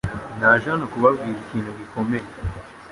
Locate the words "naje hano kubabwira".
0.39-1.37